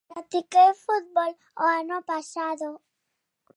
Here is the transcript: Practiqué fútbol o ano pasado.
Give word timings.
Practiqué 0.09 0.65
fútbol 0.83 1.31
o 1.63 1.65
ano 1.79 1.97
pasado. 2.09 2.67